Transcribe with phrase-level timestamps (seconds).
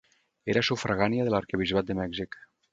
[0.53, 2.43] Era sufragània de l'arquebisbat de Mèxic.